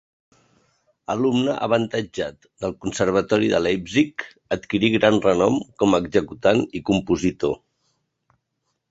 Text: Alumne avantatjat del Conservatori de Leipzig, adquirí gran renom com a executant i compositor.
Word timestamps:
Alumne 1.13 1.55
avantatjat 1.65 2.47
del 2.63 2.71
Conservatori 2.85 3.49
de 3.51 3.59
Leipzig, 3.65 4.23
adquirí 4.57 4.89
gran 4.95 5.19
renom 5.25 5.59
com 5.83 5.93
a 5.93 5.99
executant 6.05 6.63
i 6.79 6.81
compositor. 6.89 7.55